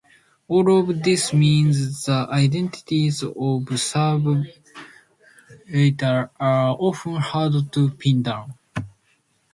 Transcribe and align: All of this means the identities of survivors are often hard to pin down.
All 0.47 0.79
of 0.79 1.03
this 1.03 1.31
means 1.31 2.07
the 2.07 2.25
identities 2.31 3.21
of 3.23 3.79
survivors 3.79 4.47
are 6.39 6.71
often 6.79 7.17
hard 7.17 7.71
to 7.71 7.91
pin 7.91 8.23
down. 8.23 8.55